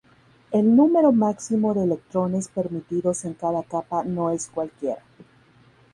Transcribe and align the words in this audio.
El 0.49 0.75
número 0.75 1.11
máximo 1.11 1.75
de 1.75 1.83
electrones 1.83 2.47
permitidos 2.47 3.23
en 3.25 3.35
cada 3.35 3.61
capa 3.61 4.03
no 4.03 4.31
es 4.31 4.47
cualquiera. 4.47 5.03